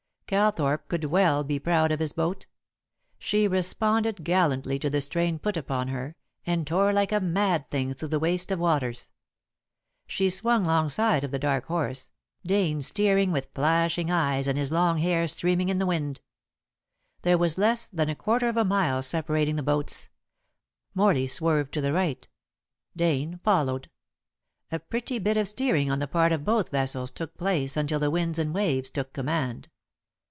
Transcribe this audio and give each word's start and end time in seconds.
Calthorpe 0.31 0.87
could 0.87 1.03
well 1.03 1.43
be 1.43 1.59
proud 1.59 1.91
of 1.91 1.99
his 1.99 2.13
boat. 2.13 2.47
She 3.19 3.49
responded 3.49 4.23
gallantly 4.23 4.79
to 4.79 4.89
the 4.89 5.01
strain 5.01 5.37
put 5.37 5.57
upon 5.57 5.89
her, 5.89 6.15
and 6.45 6.65
tore 6.65 6.93
like 6.93 7.11
a 7.11 7.19
mad 7.19 7.69
thing 7.69 7.93
through 7.93 8.07
the 8.07 8.17
waste 8.17 8.49
of 8.49 8.57
waters. 8.57 9.11
She 10.07 10.29
swung 10.29 10.63
'longside 10.63 11.25
of 11.25 11.31
The 11.31 11.39
Dark 11.39 11.65
Horse, 11.65 12.11
Dane 12.45 12.79
steering 12.81 13.33
with 13.33 13.49
flashing 13.53 14.09
eyes 14.09 14.47
and 14.47 14.57
his 14.57 14.71
long 14.71 14.99
hair 14.99 15.27
streaming 15.27 15.67
in 15.67 15.79
the 15.79 15.85
wind. 15.85 16.21
There 17.23 17.37
was 17.37 17.57
less 17.57 17.89
than 17.89 18.07
a 18.07 18.15
quarter 18.15 18.47
of 18.47 18.55
a 18.55 18.63
mile 18.63 19.01
separating 19.01 19.57
the 19.57 19.63
boats. 19.63 20.07
Morley 20.93 21.27
swerved 21.27 21.73
to 21.73 21.81
the 21.81 21.91
right. 21.91 22.25
Dane 22.95 23.41
followed. 23.43 23.89
A 24.71 24.79
pretty 24.79 25.19
bit 25.19 25.35
of 25.35 25.49
steering 25.49 25.91
on 25.91 25.99
the 25.99 26.07
part 26.07 26.31
of 26.31 26.45
both 26.45 26.69
vessels 26.69 27.11
took 27.11 27.35
place 27.37 27.75
until 27.75 27.99
the 27.99 28.09
winds 28.09 28.39
and 28.39 28.53
waves 28.55 28.89
took 28.89 29.11
command. 29.11 29.67